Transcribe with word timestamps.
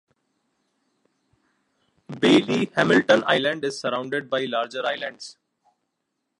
Baillie-Hamilton 2.15 3.23
Island 3.27 3.63
is 3.63 3.79
surrounded 3.79 4.31
by 4.31 4.45
larger 4.45 4.83
islands. 4.83 5.37